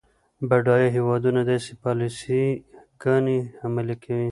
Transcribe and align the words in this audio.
بډایه 0.49 0.87
هیوادونه 0.95 1.41
داسې 1.49 1.71
پالیسي 1.83 2.43
ګانې 3.01 3.37
عملي 3.65 3.95
کوي. 4.03 4.19